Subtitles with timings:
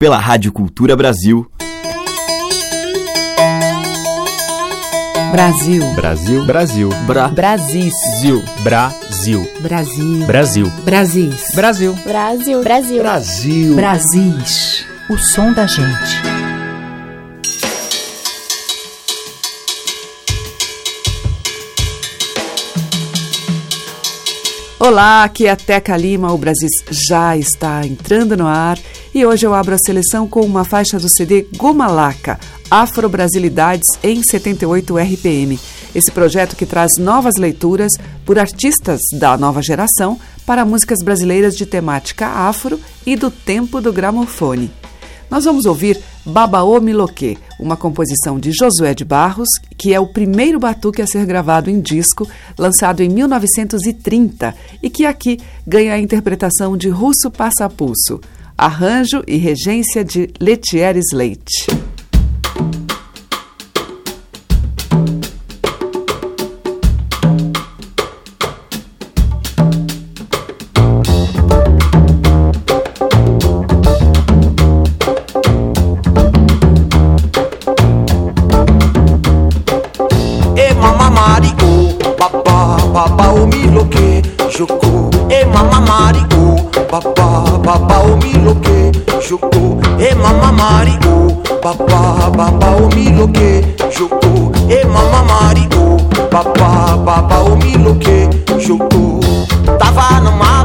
[0.00, 1.50] pela Rádio Cultura Brasil.
[5.32, 5.82] Brasil.
[5.96, 6.46] Brasil.
[6.46, 6.88] Brasil.
[7.04, 7.26] Bra.
[7.26, 7.90] Brasil.
[8.62, 9.44] Brasil.
[9.60, 10.26] Brasil.
[10.28, 10.70] Brasil.
[10.84, 11.42] Brasil.
[11.52, 11.94] Brasil.
[12.04, 12.62] Brasil.
[12.62, 13.02] Brasil.
[13.02, 13.74] Brasil.
[13.74, 14.86] Brasis.
[15.10, 16.22] O som da gente.
[24.78, 26.32] Olá, aqui é a Teca Lima.
[26.32, 28.78] O Brasil já está entrando no ar
[29.18, 32.38] e hoje eu abro a seleção com uma faixa do CD Gomalaca,
[32.70, 35.58] Afro-Brasilidades em 78 RPM.
[35.92, 37.90] Esse projeto que traz novas leituras
[38.24, 43.92] por artistas da nova geração para músicas brasileiras de temática afro e do tempo do
[43.92, 44.70] gramofone.
[45.28, 50.60] Nós vamos ouvir Babaô Miloquê, uma composição de Josué de Barros, que é o primeiro
[50.60, 56.76] batuque a ser gravado em disco, lançado em 1930 e que aqui ganha a interpretação
[56.76, 58.20] de Russo Passapulso,
[58.58, 61.66] arranjo e regência de Letieres Leite.
[88.18, 88.92] omiloke
[89.28, 89.78] joko.
[90.00, 93.64] E mama mario papa papa omiloke
[93.96, 94.52] joko.
[94.68, 95.96] E mama mario
[96.30, 99.20] papa papa omiloke joko.
[99.78, 100.57] Tava no mar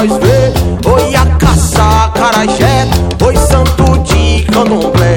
[0.00, 0.52] nós ver.
[0.86, 2.88] Oi, a caça, carajé,
[3.22, 5.09] oi, santo de candomblé.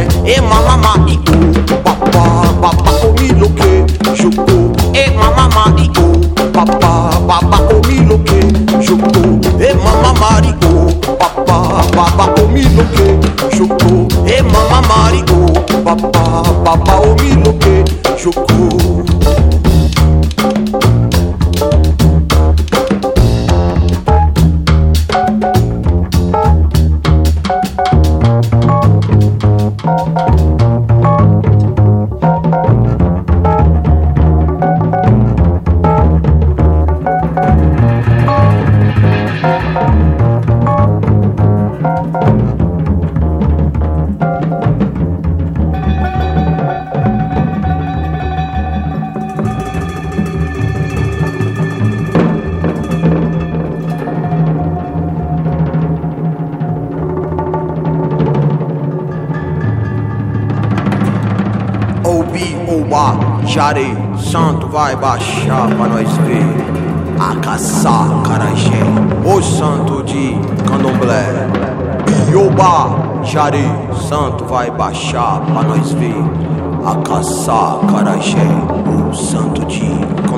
[64.63, 66.45] Santo vai baixar pra nós ver.
[67.19, 68.83] A caçar carajé,
[69.25, 70.35] o santo de
[70.67, 71.47] candomblé.
[72.31, 73.65] Iobá, Jare,
[74.09, 76.15] santo vai baixar pra nós ver.
[76.85, 78.47] A caçar carajé,
[79.09, 80.32] o santo de candomblé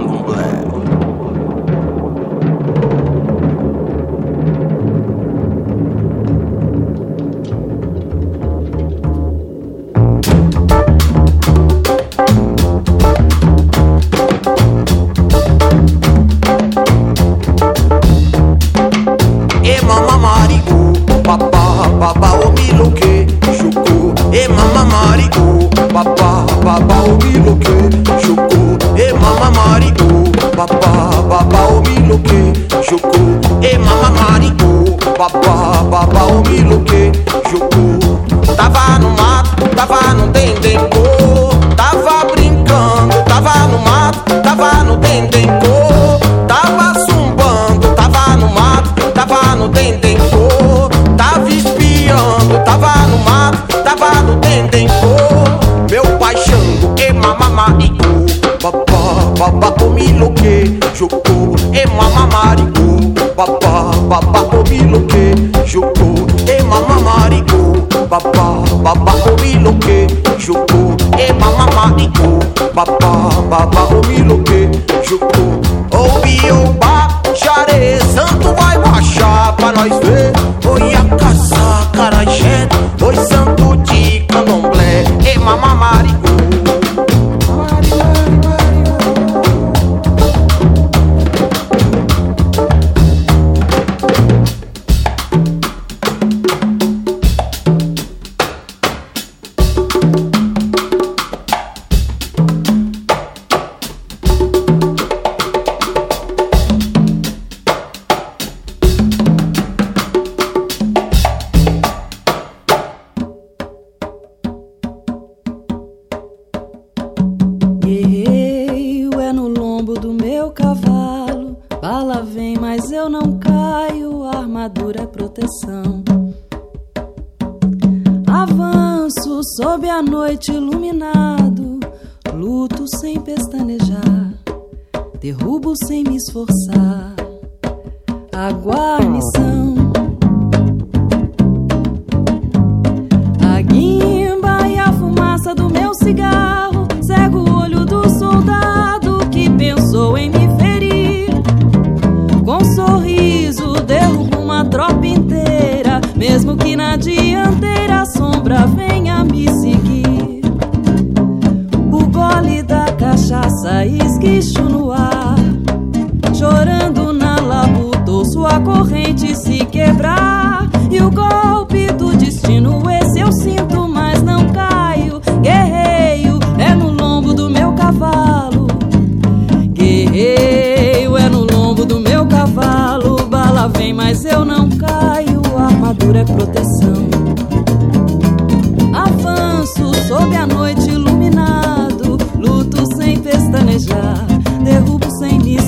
[135.88, 136.65] sem me esforçar.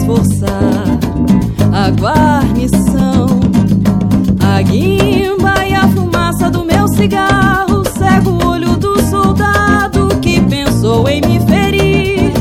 [0.07, 0.85] reforçar
[1.73, 3.27] a guarnição.
[4.39, 11.07] A guimba e a fumaça do meu cigarro cego o olho do soldado que pensou
[11.09, 12.31] em me ferir.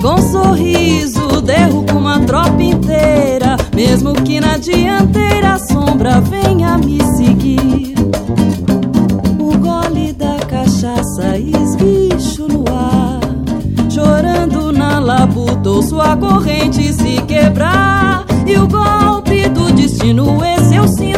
[0.00, 7.02] Com um sorriso derrubo uma tropa inteira, mesmo que na dianteira a sombra venha me
[16.08, 21.17] a corrente se quebrar e o golpe do destino, esse eu sinto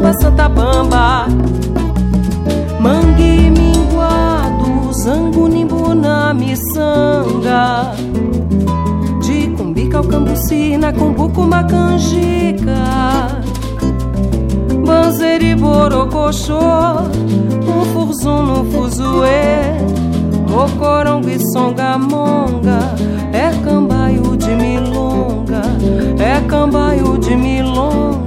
[0.00, 1.26] Samba santa bamba.
[2.80, 7.92] Mangue minguado, zango nimbuna miçanga.
[9.20, 13.40] De cumbica ao cambuci, na cumbuco uma canjica.
[14.86, 16.58] Banzeiri borocochô
[17.64, 19.78] Um furzum no fuzuê
[20.48, 22.80] Mocorongo e songamonga
[23.32, 25.62] É cambaio de milonga,
[26.18, 28.19] é cambaio de milonga,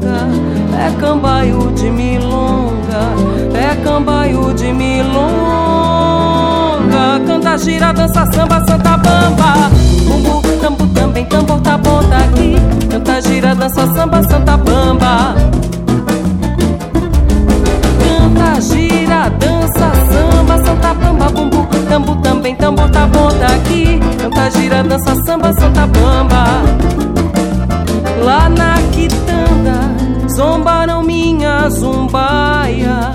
[1.04, 3.04] cambaio de milonga,
[3.54, 5.34] é cambaio de milonga.
[7.28, 9.70] Canta, gira, dança, samba, santa bamba.
[10.08, 12.56] Bumbu, tambu, também, tambor, tá bom, tá aqui.
[12.90, 15.36] Canta, gira, dança, samba, santa bamba.
[18.00, 24.00] Canta, gira, dança, samba, santa bamba, bumbu, tambu, também, tambor, tá bom, tá aqui.
[24.22, 26.46] Canta, gira, dança, samba, santa bamba.
[28.24, 29.82] Lá na quitanda,
[30.34, 30.93] zombaram
[31.74, 33.14] zumbaia.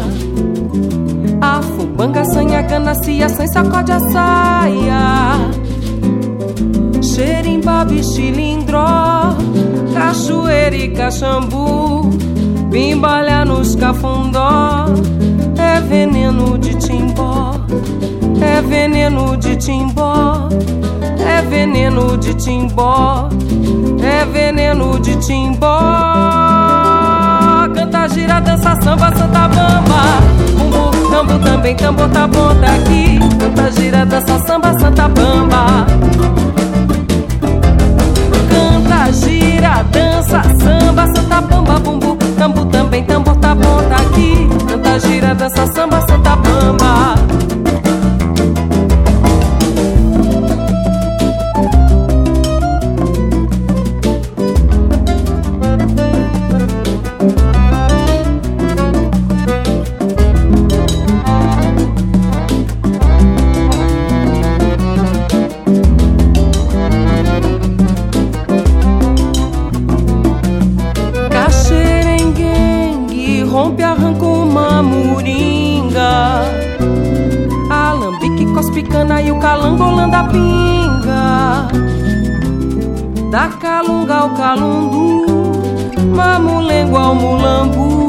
[1.41, 5.51] A fubanga, sanha, ganacia, sem sacode a saia.
[7.03, 9.37] Xerimbá, bichilindró,
[9.95, 12.11] cachoeira e caxambu.
[12.71, 14.85] Bimbalha nos cafundó,
[15.57, 17.55] é veneno de timbó,
[18.43, 20.49] é veneno de timbó,
[21.27, 23.29] é veneno de timbó,
[24.03, 26.58] é veneno de timbó.
[27.79, 30.03] Canta, gira, dança, samba, santa bamba.
[30.59, 33.21] Bumbu, tambo também, tambor tá bom daqui.
[33.39, 35.87] Canta, gira, dança, samba, santa bamba.
[38.51, 44.49] Canta, gira, dança, samba, santa bamba, bumbu, tambo também, tambor tá bom daqui.
[44.69, 46.01] Canta, gira, dança, samba,
[84.09, 85.27] calunga ao calundu,
[86.17, 88.09] mamulengo ao mulambu,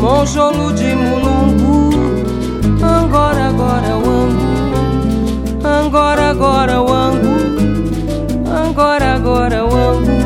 [0.00, 1.90] monjolo de mulumbu.
[2.82, 4.46] Angora, agora o angu,
[5.64, 7.36] angora, agora o angu,
[8.46, 10.20] angora, agora o angu.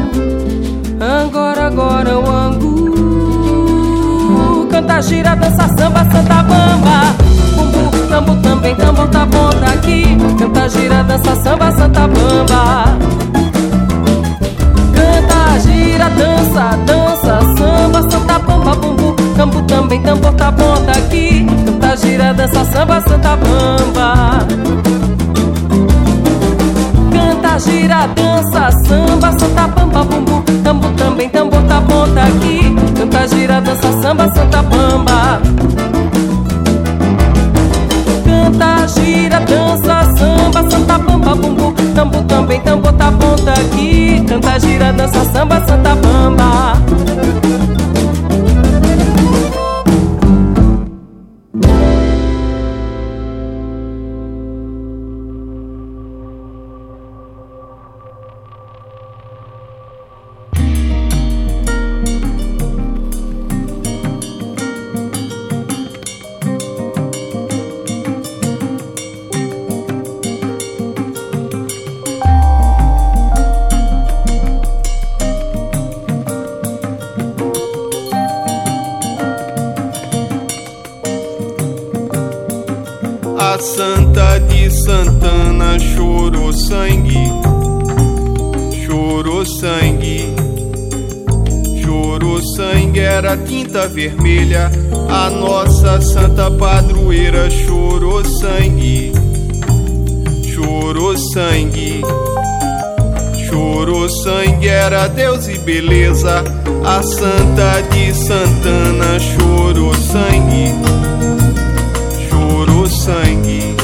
[1.01, 2.75] Agora, agora o angu.
[4.71, 7.15] Canta, gira, dança, samba, santa bamba.
[7.57, 13.04] Bumbu, tambo também, tambor tá bom daqui Canta, gira, dança, samba, santa bamba
[19.37, 21.47] Tambo também, tambor tá bom daqui
[21.85, 24.39] Canta, gira, dança, samba, santa bamba
[27.13, 32.75] Canta, gira, dança, samba, santa bamba, bumbu, tambo também, tambor tá bom tá aqui.
[32.97, 35.41] Canta, gira, dança, samba, santa bamba.
[38.25, 44.25] Canta, gira, dança, samba, santa bamba, bumbu, tambo também, tambor tá bom aqui.
[44.29, 46.94] Canta, gira, dança, samba, santa bamba.
[105.65, 106.45] Beleza.
[106.85, 110.75] A Santa de Santana chorou sangue
[112.85, 113.75] chorou sangue,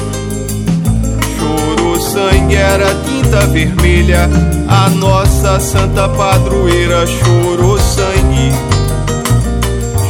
[1.39, 4.29] chorou sangue, era tinta vermelha.
[4.69, 8.53] A nossa santa padroeira chorou sangue,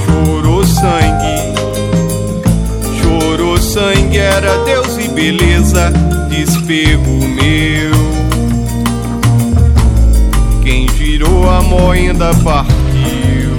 [0.04, 1.54] chorou sangue,
[3.00, 5.92] chorou sangue, era Deus e beleza.
[6.28, 7.99] Despego meu,
[11.40, 13.50] girou a moenda partiu.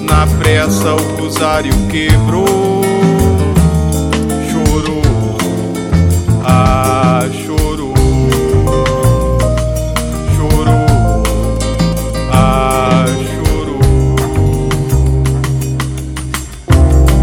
[0.00, 2.82] Na pressa o rosário quebrou,
[4.50, 5.02] chorou,
[6.44, 7.94] ah, chorou,
[10.36, 11.22] chorou,
[12.30, 13.80] ah, chorou.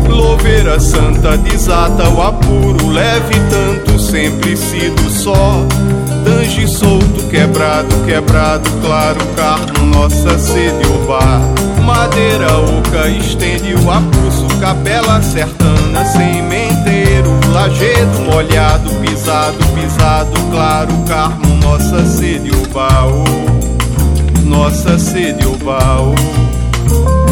[0.09, 5.65] Louveira santa desata o apuro, leve tanto sempre sido só.
[6.41, 11.39] Tange solto, quebrado, quebrado, claro, carmo, nossa sede, o bar.
[11.85, 22.03] Madeira oca, estende o apulso, capela sertana, sementeiro, lajedo molhado, pisado, pisado, claro, carmo, nossa
[22.07, 23.23] sede, o baú.
[24.43, 26.15] Nossa sede, o baú.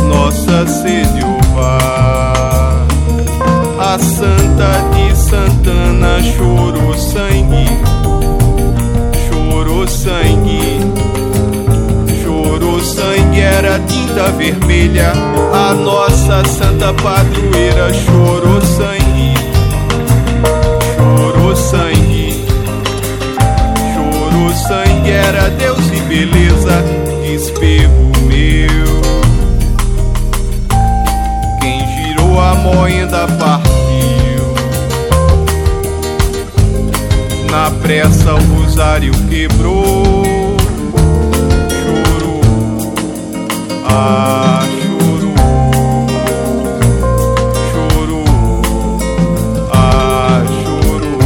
[0.07, 2.85] Nossa sede, o bar.
[3.79, 7.65] A Santa de Santana chorou sangue,
[9.59, 10.79] chorou sangue,
[12.23, 15.11] chorou sangue, era tinta vermelha.
[15.53, 19.33] A nossa Santa Padroeira chorou sangue,
[20.95, 22.45] chorou sangue,
[23.93, 26.81] chorou sangue, era Deus e beleza,
[27.21, 29.01] despego meu.
[31.59, 33.68] Quem girou a moenda partiu.
[37.49, 40.55] Na pressa o rosário quebrou.
[41.71, 42.41] Choro,
[43.85, 45.33] ah, choro,
[47.71, 48.23] choro,
[49.73, 51.17] ah, choro.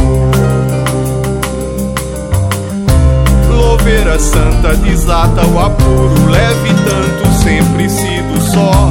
[3.50, 8.90] Louveira santa desata o apuro, leve tanto, sempre sido só.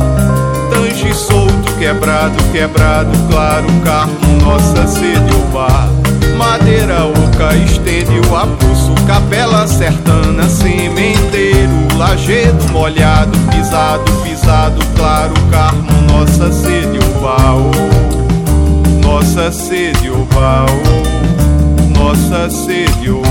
[0.70, 5.93] Tange solto, quebrado, quebrado, claro, carmo, nossa sede, o bar.
[6.38, 16.52] Madeira oca, estende o apulso, capela sertana, sementeiro, lajedo molhado, pisado, pisado, claro, carmo, nossa
[16.52, 17.72] sede, o baú.
[19.02, 20.84] Nossa sede, o baú.
[21.98, 23.22] Nossa sede, o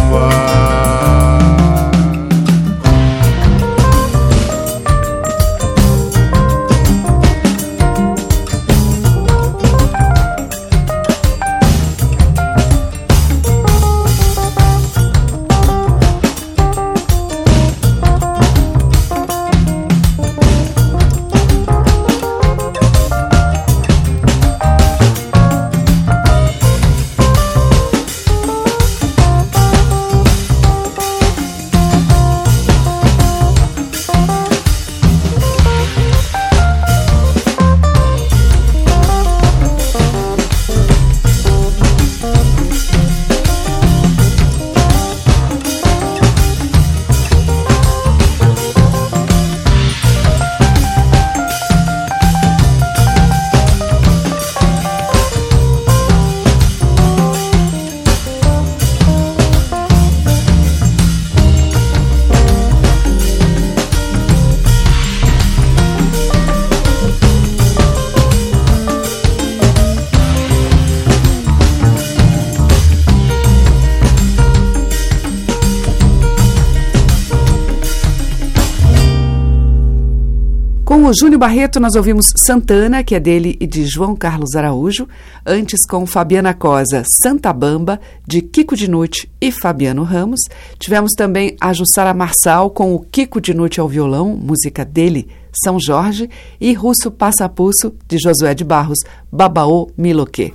[81.12, 85.06] Com Júnior Barreto, nós ouvimos Santana, que é dele e de João Carlos Araújo.
[85.44, 90.40] Antes, com Fabiana Cosa, Santa Bamba, de Kiko Dinucci e Fabiano Ramos.
[90.78, 95.28] Tivemos também a Jussara Marçal, com o Kiko Dinucci ao violão, música dele,
[95.62, 96.30] São Jorge.
[96.58, 100.54] E Russo Passapuço, de Josué de Barros, Babaô Miloquê.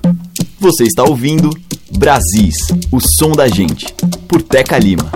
[0.59, 1.51] Você está ouvindo
[1.99, 2.55] Brasis,
[2.91, 3.93] o som da gente,
[4.27, 5.11] por Teca Lima.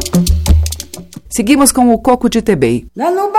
[1.35, 2.85] Seguimos com o Coco de Tebei.
[2.95, 3.31] Dando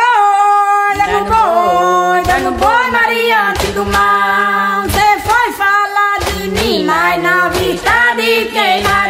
[0.93, 4.83] boi, dando boi, dando boi, Mariante do Mar.
[4.85, 9.02] Você foi falar de mim, mas na vista de quem nadou.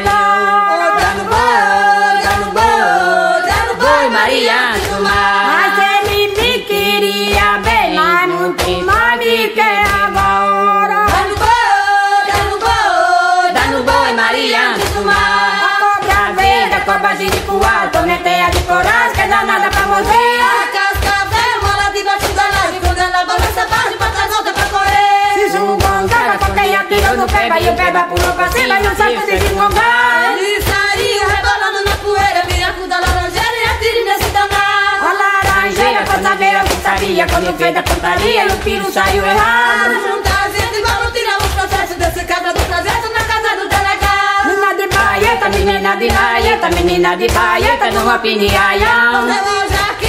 [27.53, 29.33] Atirou no peba, e o peba pulou pra cima, salto de.
[29.33, 35.07] Ele saiu rebolando na poeira, viraco da laranjeira e atire nesse danado.
[35.07, 39.25] A laranjeira, pra saber o que sabia, quando fez da pontaria, e o tiro saiu
[39.25, 39.95] errado.
[40.03, 44.49] Fantasia de igual tira o processo desse cabra do projeto na casa do delegado.
[44.49, 49.62] Menina de baieta, menina de baieta, menina de baieta, numa piniaião.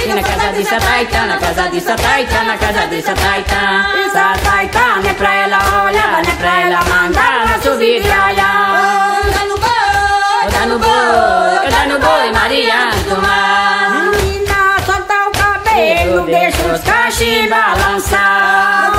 [0.04, 3.86] E na casa de Sataitã, na casa de Sataitã, na casa de Sataitã.
[3.96, 9.22] E Sataitã, não é pra ela olhar, não é pra ela mandar, subir de aião.
[9.32, 14.10] Dá no boi, dá no boi, dá no boi, Maria do Mar.
[14.10, 18.92] Menina, solta o cabelo, deixa os cachos balançar.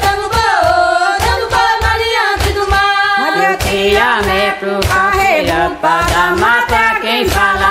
[0.00, 0.38] Dá no boi,
[3.58, 7.67] te amei pro carreira para matar quem tem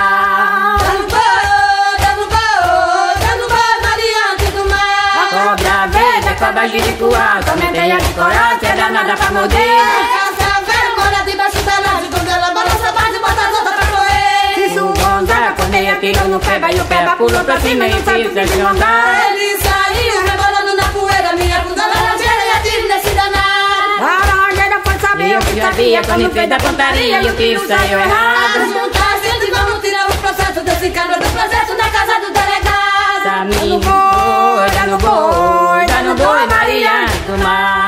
[16.12, 19.30] tirou no pé, vai o pé, pulou pra cima e fez de andar.
[19.30, 24.00] Ele saiu rebolando na poeira, minha bunda laranjeira e atire nesse danado.
[24.00, 28.72] Laranjeira foi saber o que sabia, quando fez da pontaria e o que saiu errado.
[28.72, 33.24] Juntar a gente, vamos tirar o processo desse cara do processo na casa do delegado.
[33.24, 37.87] Dá no boi, dá no boi, dá no boi, Maria do Mar.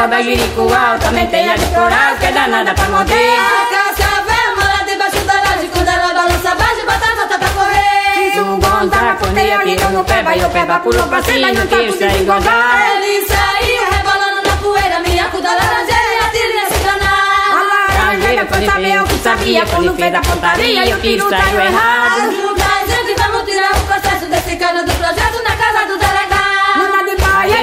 [0.00, 3.38] Vem, a cobra jiricual, também tem a de coral, que é danada pra morder.
[3.38, 7.48] A casa velha mora debaixo da laje, quando ela balança, bate, bota as outras pra
[7.50, 8.32] correr.
[8.32, 11.54] Se o Gonzaga corneia, tirou no pé, vai o pé, vai pulou pra cima e
[11.54, 12.96] não quis sair Gonzaga.
[12.96, 17.68] Ele saiu rebolando na poeira, minha cuda laranjeira e atire nesse danado.
[17.94, 22.20] Laranjeira foi saber o que sabia, quando fez a pontaria e o que saiu errado.
[22.28, 24.89] Ajuda a gente, vamos tirar o processo desse cara do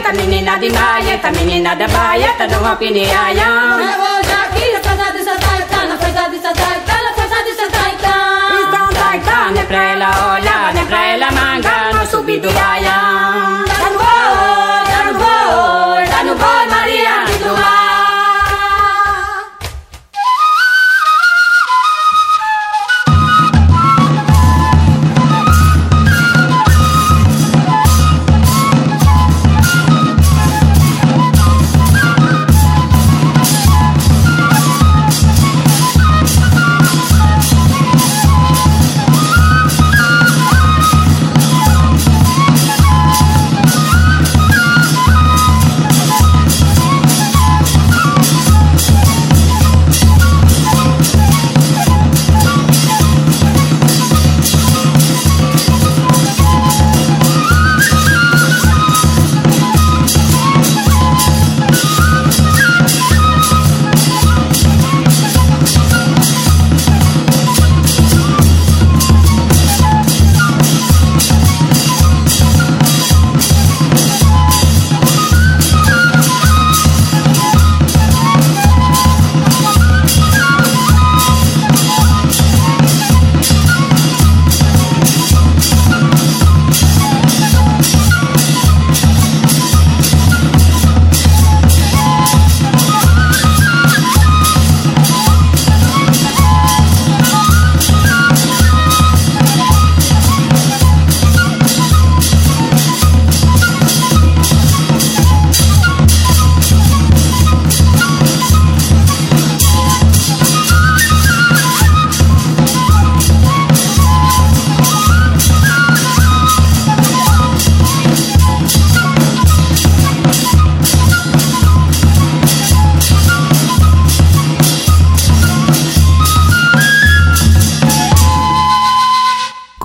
[0.07, 3.79] de baieta, menina de baieta, menina da baieta do rock de aião.
[3.79, 7.43] É hoje aqui, na festa de Santa Caetano, na festa de Santa Caetano, na festa
[7.43, 8.59] de Santa Caetano.
[8.61, 12.39] Então tá, tá, não é pra ela olhar, não é pra ela mangar no subir
[12.39, 13.76] do baião.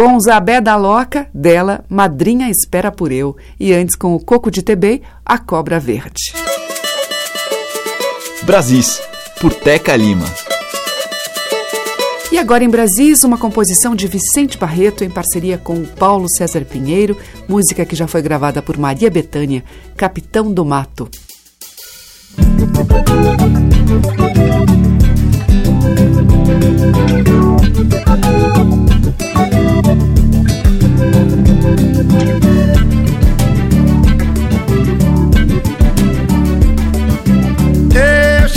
[0.02, 3.36] Com Zabé da Loca, dela, Madrinha Espera por Eu.
[3.58, 6.34] E antes com o Coco de TB, A Cobra Verde.
[8.42, 9.00] Brasis,
[9.40, 10.26] por Teca Lima.
[12.32, 17.16] E agora em Brasis, uma composição de Vicente Barreto em parceria com Paulo César Pinheiro,
[17.48, 19.62] música que já foi gravada por Maria Bethânia,
[19.96, 21.08] Capitão do Mato.
[22.58, 23.32] Eu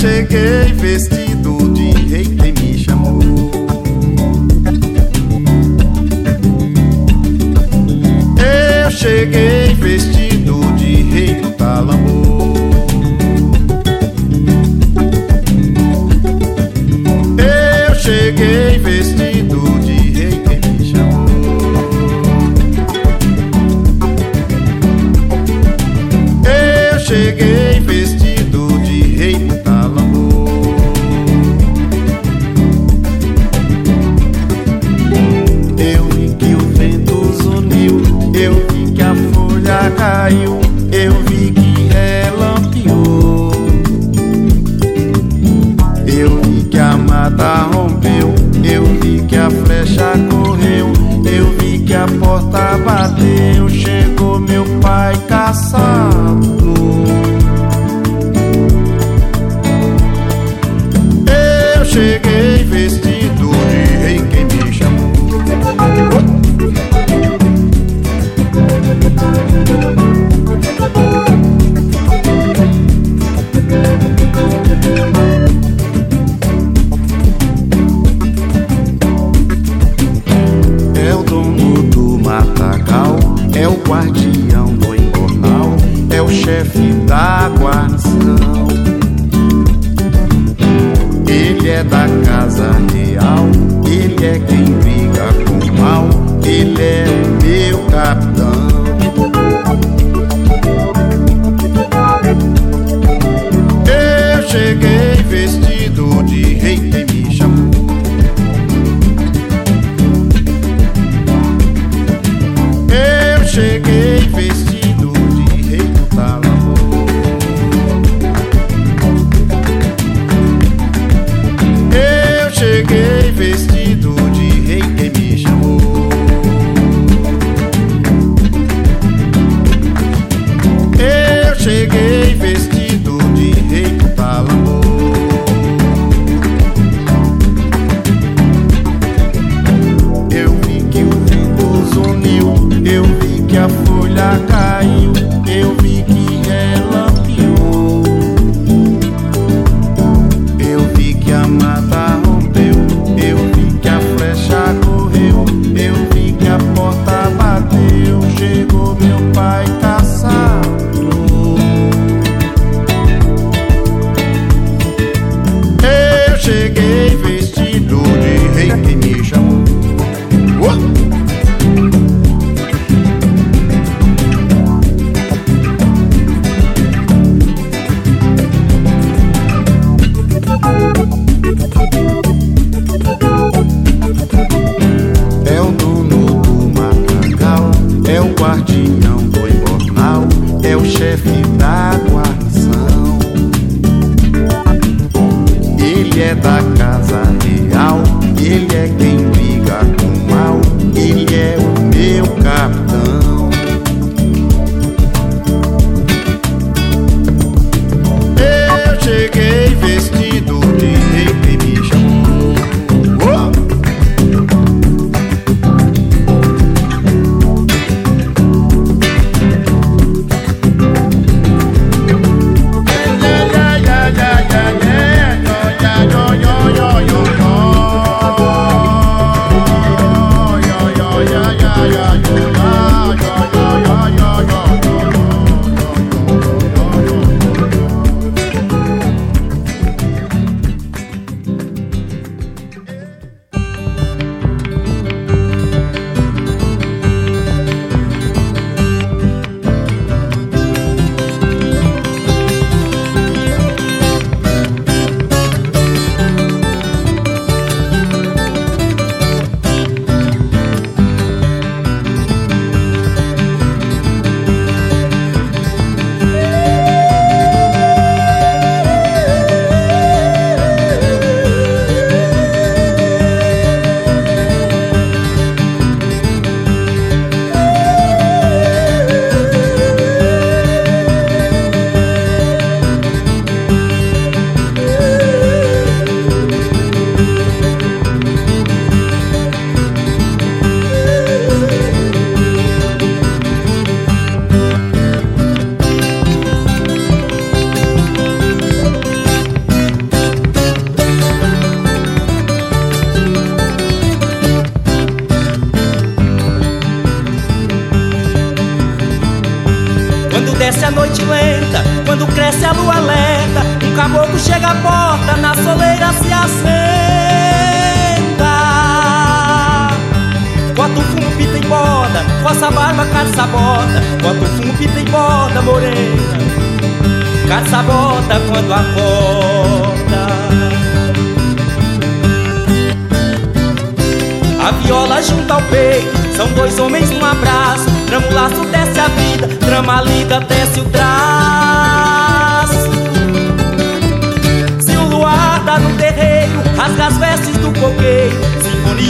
[0.05, 3.19] cheguei vestido de rei, quem me chamou.
[8.37, 9.64] Eu cheguei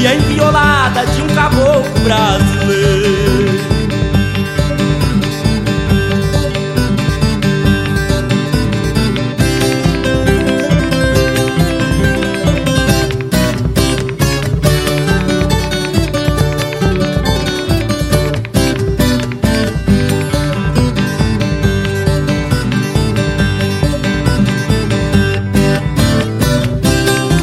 [0.06, 3.66] Filha inviolada de um caboclo brasileiro.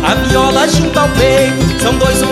[0.04, 2.22] A viola junto ao peito São dois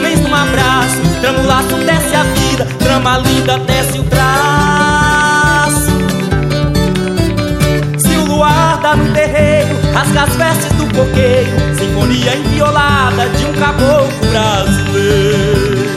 [1.31, 5.93] Trama o laço, desce a vida, trama linda, desce o traço.
[7.99, 13.53] Se o luar dá no terreiro, rasga as vestes do coqueiro, sinfonia inviolada de um
[13.53, 15.91] caboclo brasileiro.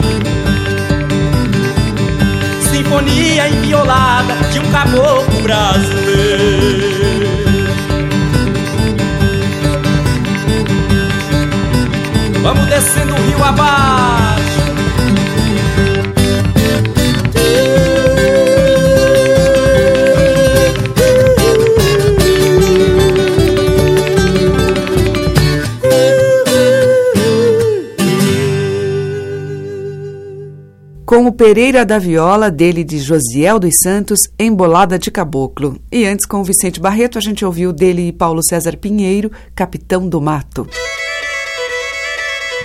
[2.70, 6.44] Sinfonia inviolada de um caboclo brasileiro.
[12.40, 14.03] Vamos descendo o rio abaixo.
[31.14, 35.80] Com o Pereira da Viola, dele de Josiel dos Santos, Embolada de Caboclo.
[35.92, 40.08] E antes, com o Vicente Barreto, a gente ouviu dele e Paulo César Pinheiro, Capitão
[40.08, 40.68] do Mato.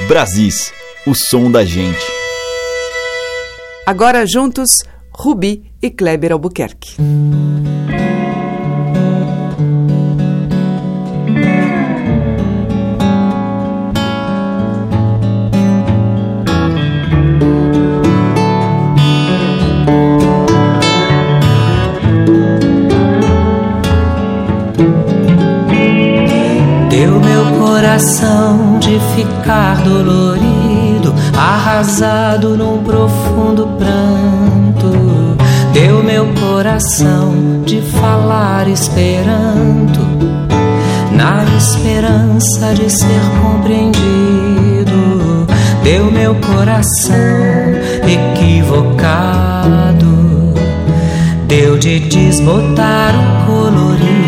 [0.08, 0.74] Brasis,
[1.06, 2.04] o som da gente.
[3.86, 4.72] Agora juntos,
[5.14, 6.96] Rubi e Kleber Albuquerque.
[29.50, 35.36] Ficar dolorido, arrasado num profundo pranto.
[35.74, 40.02] Deu meu coração de falar esperanto,
[41.12, 45.48] na esperança de ser compreendido.
[45.84, 47.16] Deu meu coração
[48.06, 50.06] equivocado,
[51.48, 54.19] deu de desbotar o colorido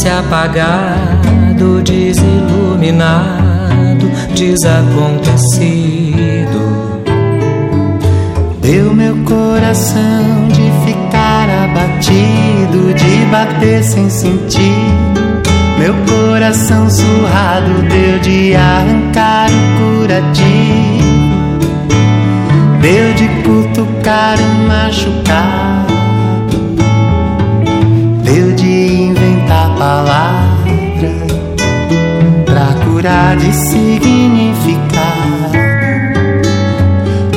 [0.00, 7.00] sentir-se apagado, desiluminado, desacontecido.
[8.62, 14.88] Deu meu coração de ficar abatido, de bater sem sentir.
[15.78, 21.10] Meu coração surrado deu de arrancar o curativo.
[22.80, 25.69] Deu de cutucar o machucado
[33.36, 35.20] de significar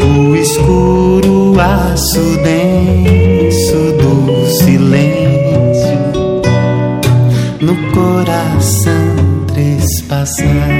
[0.01, 5.99] o escuro aço denso do silêncio
[7.61, 10.72] no coração trespassar.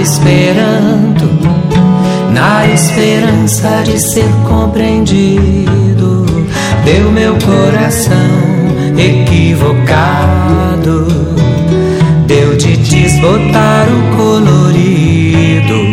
[0.00, 1.28] Falar esperanto,
[2.32, 6.24] na esperança de ser compreendido.
[6.84, 8.16] Deu meu coração
[8.96, 11.06] equivocado,
[12.26, 15.90] deu de desbotar o colorido.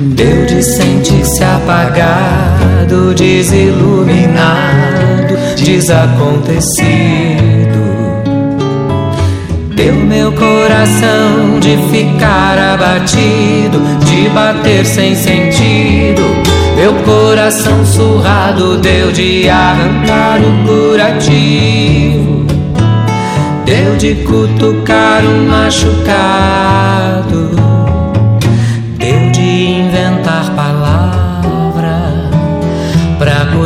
[0.00, 7.45] Deu de sentir-se apagado, desiluminado, desacontecido.
[9.86, 16.22] Deu meu coração de ficar abatido, de bater sem sentido.
[16.74, 22.44] Meu coração surrado deu de arrancar o curativo.
[23.64, 27.06] Deu de cutucar o machucado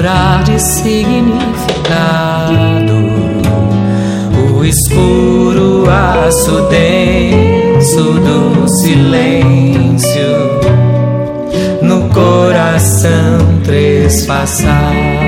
[0.00, 1.60] curar de significado
[4.60, 10.20] o escuro aço denso do silêncio
[11.82, 15.19] no coração trespassado.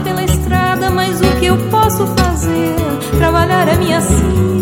[0.00, 2.76] pela estrada, mas o que eu posso fazer?
[3.18, 4.61] Trabalhar é minha sina.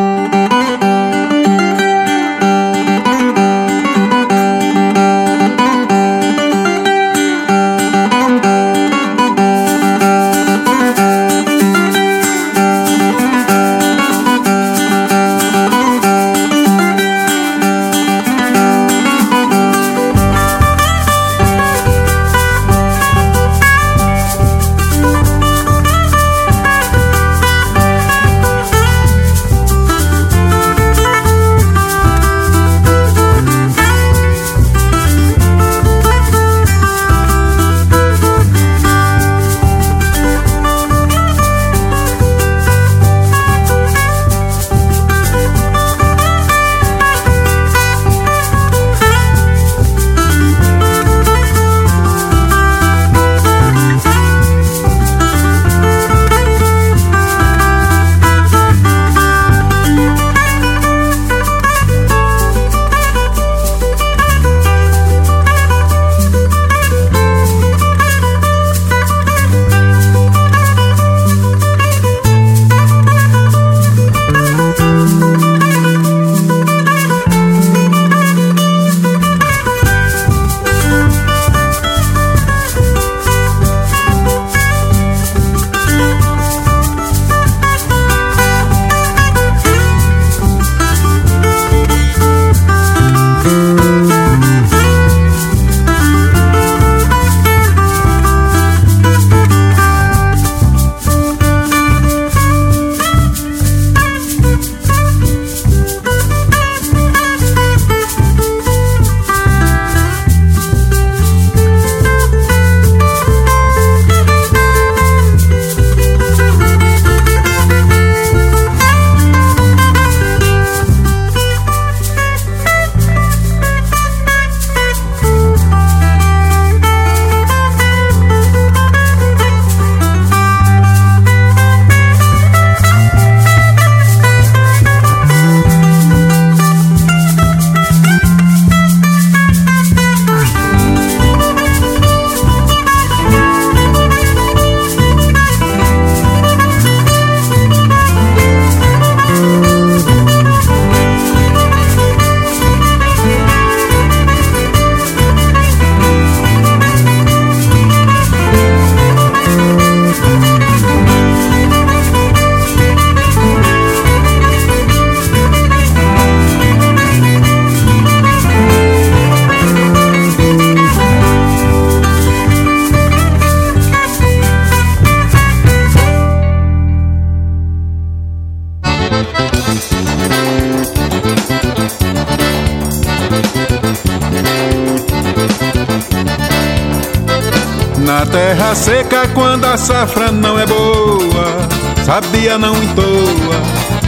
[188.75, 191.69] Seca quando a safra não é boa.
[192.05, 193.61] Sabia não em toa,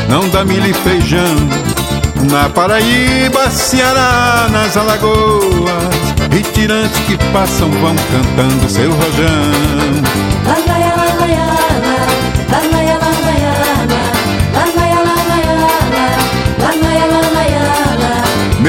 [0.09, 1.35] não dá milho e feijão.
[2.29, 5.93] Na Paraíba, Ceará, nas Alagoas,
[6.31, 10.02] retirantes que passam vão cantando seu rojão.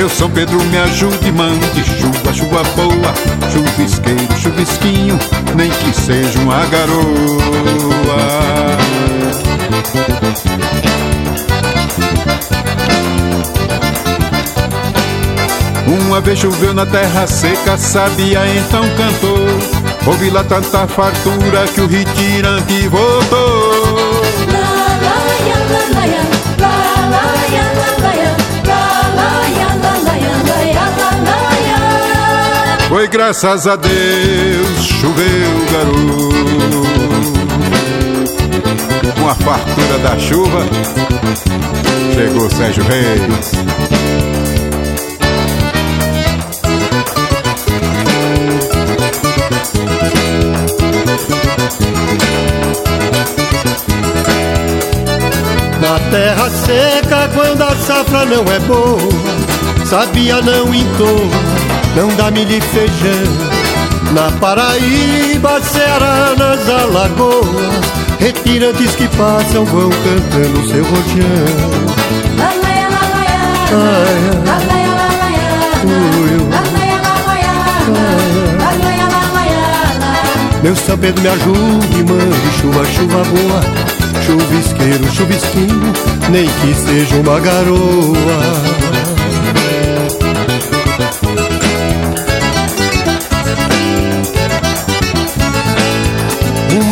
[0.09, 3.15] São Pedro me ajude, mande chuva, chuva boa,
[3.51, 5.19] chuvisqueiro, chuvisquinho,
[5.57, 7.05] nem que seja uma garoa.
[15.87, 19.49] Uma vez choveu na terra seca, sabia então cantou.
[20.07, 23.64] Ouvi lá tanta fartura que o retirante voltou.
[32.95, 35.27] Foi graças a Deus, choveu
[35.73, 36.85] garoto.
[39.21, 40.65] Com a fartura da chuva,
[42.15, 43.51] chegou Sérgio Reis.
[55.81, 62.57] Na terra seca, quando a safra não é boa, sabia não entoa não dá milho
[62.57, 63.65] e feijão.
[64.13, 67.85] Na Paraíba, Ceará, nas Alagoas,
[68.21, 71.85] retirantes que passam vão cantando seu rodeão.
[72.39, 74.75] Lalaia, lalaia, lalaia,
[80.63, 83.61] Meu São Pedro me ajude, mande chuva, chuva boa,
[84.25, 85.93] chuvisqueiro, chuvisquinho,
[86.31, 88.74] nem que seja uma garoa.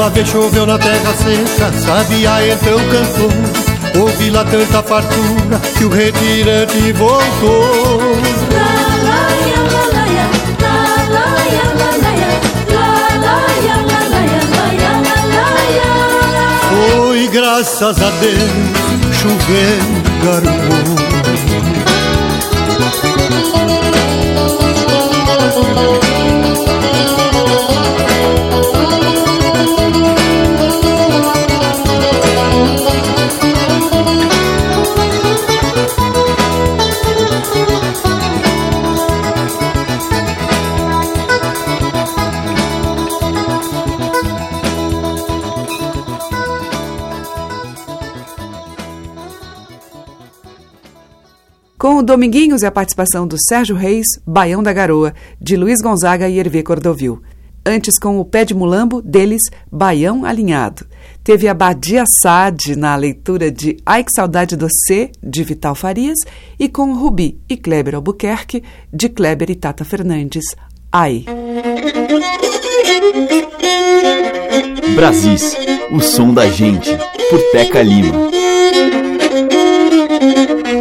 [0.02, 4.02] Uma vez choveu na terra seca, sabia então cantou.
[4.02, 8.00] Ouvi lá tanta fartura que o retirante voltou.
[16.68, 19.78] Foi graças a Deus, choveu,
[20.24, 21.01] garoto.
[52.02, 56.36] Com Dominguinhos e a participação do Sérgio Reis, Baião da Garoa, de Luiz Gonzaga e
[56.36, 57.22] Hervé Cordovil.
[57.64, 59.40] Antes, com o Pé de Mulambo, deles,
[59.70, 60.84] Baião Alinhado.
[61.22, 66.18] Teve a Badia Sade na leitura de Ai Que Saudade do C, de Vital Farias,
[66.58, 70.56] e com Rubi e Kleber Albuquerque, de Kleber e Tata Fernandes,
[70.90, 71.24] Ai.
[74.96, 75.56] Brasis,
[75.92, 76.90] o som da gente,
[77.30, 78.41] por Teca Lima.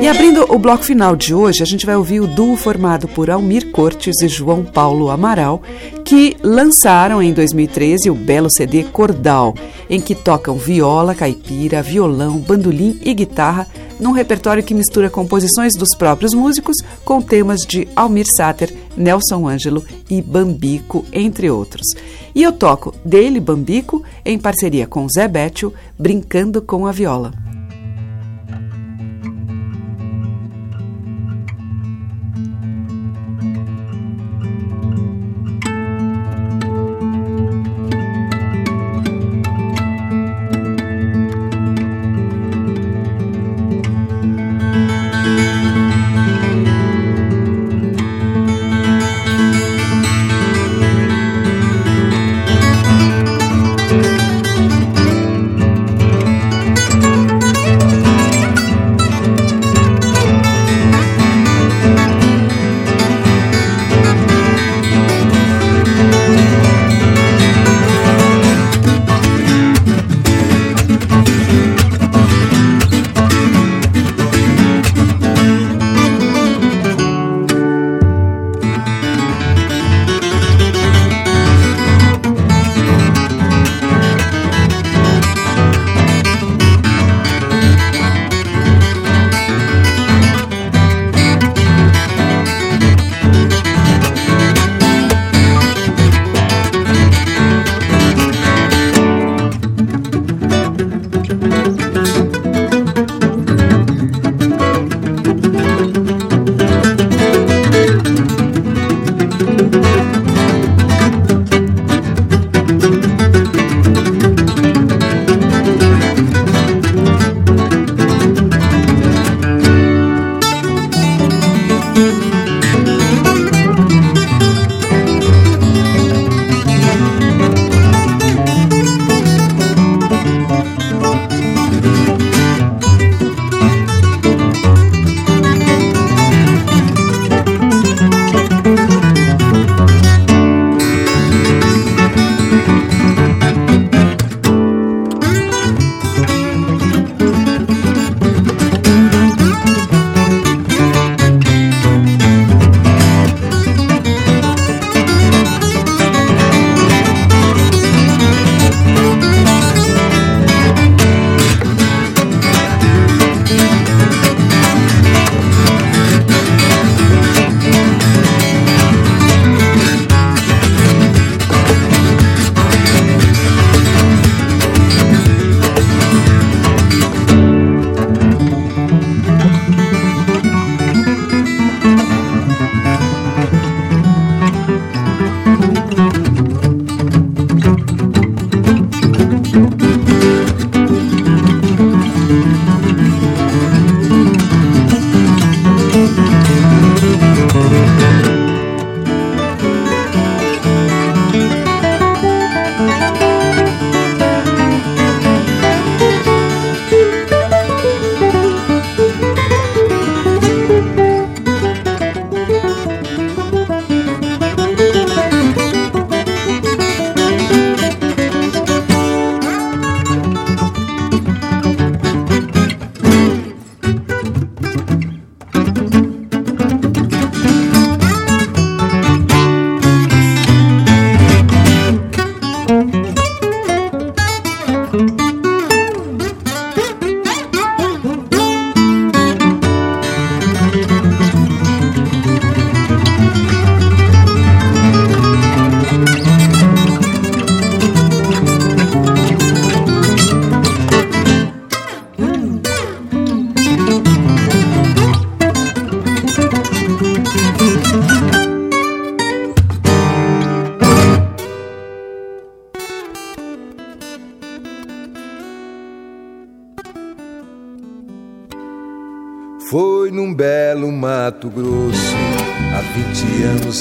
[0.02, 3.30] E abrindo o bloco final de hoje, a gente vai ouvir o duo formado por
[3.30, 5.62] Almir Cortes e João Paulo Amaral,
[6.04, 9.54] que lançaram em 2013 o belo CD Cordal,
[9.88, 13.68] em que tocam viola, caipira, violão, bandolim e guitarra,
[13.99, 19.86] num repertório que mistura composições dos próprios músicos com temas de Almir Sater, Nelson Ângelo
[20.10, 21.86] e Bambico, entre outros.
[22.34, 27.51] E eu toco dele, Bambico, em parceria com Zé Bétio, Brincando com a Viola.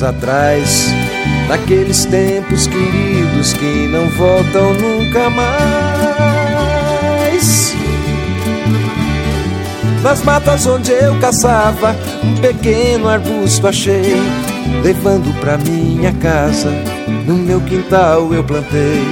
[0.02, 0.86] Atrás,
[1.48, 5.70] naqueles tempos queridos que não voltam nunca mais.
[10.02, 11.94] Nas matas onde eu caçava,
[12.24, 14.16] um pequeno arbusto achei,
[14.82, 16.70] levando pra minha casa.
[17.26, 19.02] No meu quintal eu plantei,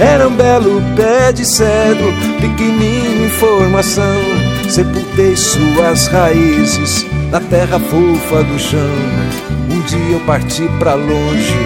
[0.00, 4.22] era um belo pé de cedro, pequenino em formação.
[4.68, 9.27] Sepultei suas raízes na terra fofa do chão.
[9.88, 11.56] Dia eu parti pra longe,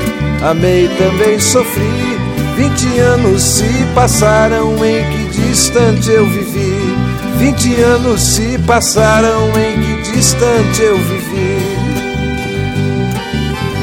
[0.49, 1.83] amei também sofri.
[2.57, 6.97] Vinte anos se passaram em que distante eu vivi.
[7.39, 11.83] Vinte anos se passaram em que distante eu vivi.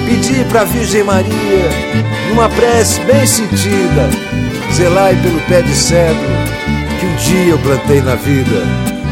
[0.05, 1.69] Pedi pra Virgem Maria,
[2.29, 4.09] numa prece bem sentida,
[4.73, 6.15] zelai pelo pé de cedro
[6.99, 8.63] que um dia eu plantei na vida.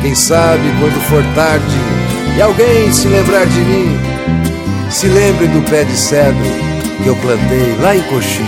[0.01, 1.78] Quem sabe quando for tarde
[2.38, 3.99] e alguém se lembrar de mim,
[4.89, 6.43] se lembre do pé de cedro
[7.03, 8.45] que eu plantei lá em Coxim.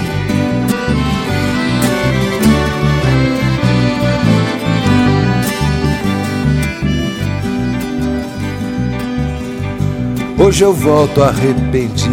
[10.37, 12.09] Hoje eu volto arrependido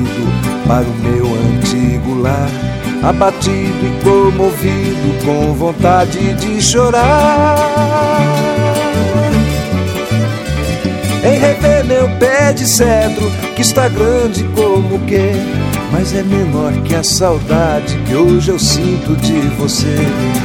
[0.66, 2.50] para o meu antigo lar,
[3.02, 8.35] abatido e comovido, com vontade de chorar
[12.06, 15.32] meu pé de cedro, que está grande como que,
[15.90, 19.96] mas é menor que a saudade que hoje eu sinto de você.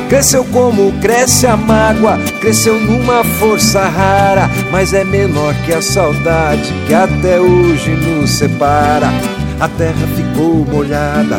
[0.09, 6.73] Cresceu como cresce a mágoa, cresceu numa força rara, mas é menor que a saudade
[6.87, 9.07] que até hoje nos separa.
[9.59, 11.37] A terra ficou molhada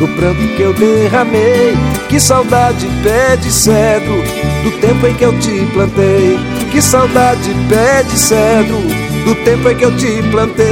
[0.00, 1.76] do pranto que eu derramei.
[2.08, 4.16] Que saudade pé de cedro
[4.64, 6.36] do tempo em que eu te plantei.
[6.72, 10.66] Que saudade pé de cedro do tempo em que eu te plantei.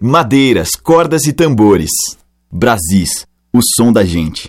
[0.00, 1.90] Madeiras, cordas e tambores.
[2.52, 4.46] Brasis, o som da gente.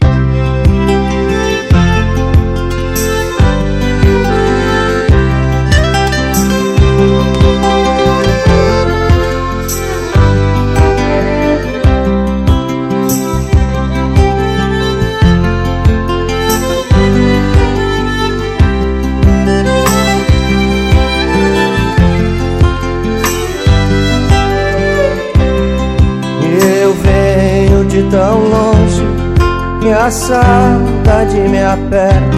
[30.07, 32.37] A saudade me aperta.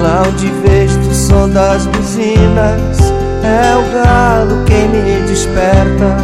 [0.00, 2.98] Lá onde vejo o som das buzinas,
[3.42, 6.16] é o galo quem me desperta.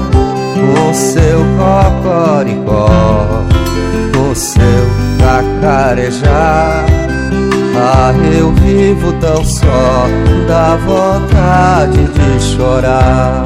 [0.54, 2.86] Com seu cocoricó,
[4.14, 4.60] com seu
[5.18, 6.84] cacarejar.
[7.76, 10.06] Ah, eu vivo tão só,
[10.46, 13.44] dá vontade de chorar.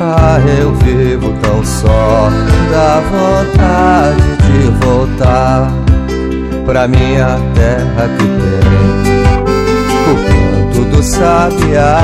[0.00, 2.28] Ah, eu vivo tão só,
[2.72, 5.87] dá vontade de voltar
[6.68, 9.40] pra minha terra que tem
[10.04, 11.98] o canto do sabiá.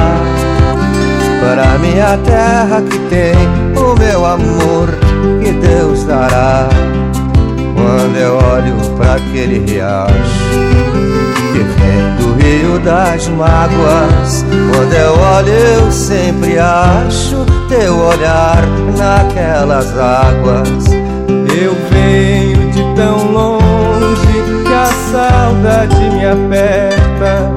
[1.38, 3.34] Pra minha terra que tem
[3.76, 4.88] o meu amor
[5.42, 6.66] que Deus dará.
[7.74, 10.14] Quando eu olho pra aquele riacho
[11.52, 14.46] que vem do rio das mágoas.
[14.72, 18.64] Quando eu olho, eu sempre acho teu olhar
[18.96, 20.86] naquelas águas.
[21.54, 22.43] Eu venho
[25.64, 27.50] saudade me aperta.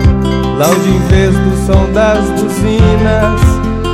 [0.58, 3.42] Lá onde em vez do som das buzinas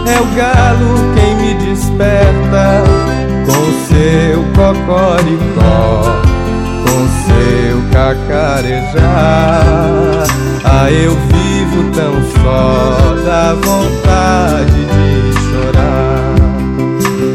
[0.08, 2.84] é o galo quem me desperta
[3.46, 6.22] com seu cocoricó
[6.86, 8.94] com seu cacarejar.
[10.64, 16.36] Ah, eu vivo tão só, dá vontade de chorar.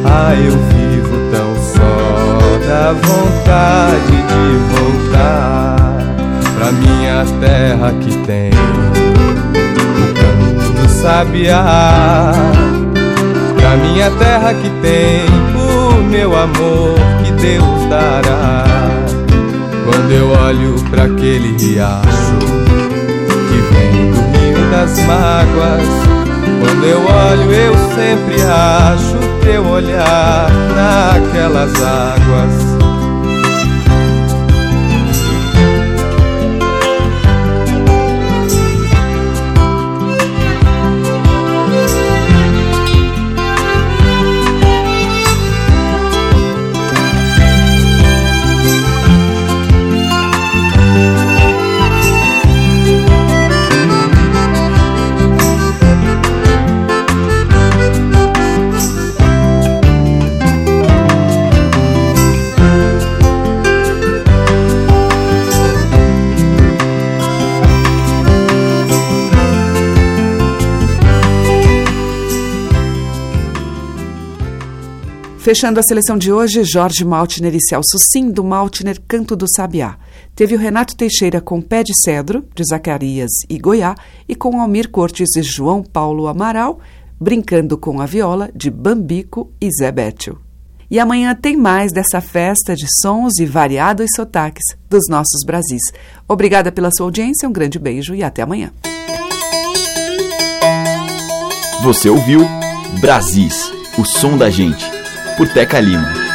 [0.05, 1.91] Ah, eu vivo tão só,
[2.67, 5.88] dá vontade de voltar
[6.69, 12.33] pra minha terra que tem o canto do sabiá.
[13.57, 15.25] pra minha terra que tem
[15.57, 16.95] o meu amor
[17.25, 18.65] que Deus dará.
[19.85, 22.39] Quando eu olho para aquele riacho
[23.49, 25.89] que vem do rio das mágoas,
[26.61, 32.78] quando eu olho eu sempre acho teu olhar naquelas águas.
[75.49, 79.97] Fechando a seleção de hoje, Jorge Maltner e Celso Sim, do Maltner Canto do Sabiá.
[80.37, 83.95] Teve o Renato Teixeira com Pé de Cedro, de Zacarias e Goiá,
[84.29, 86.81] e com Almir Cortes e João Paulo Amaral,
[87.19, 90.39] Brincando com a Viola, de Bambico e Zé Bétio.
[90.91, 95.81] E amanhã tem mais dessa festa de sons e variados sotaques dos nossos Brasis.
[96.29, 98.71] Obrigada pela sua audiência, um grande beijo e até amanhã.
[101.83, 102.47] Você ouviu
[103.01, 104.98] Brasis, o som da gente
[105.39, 106.28] por Teca Lima.